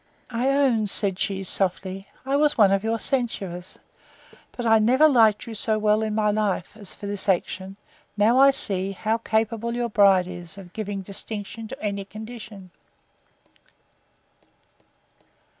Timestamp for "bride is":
9.89-10.57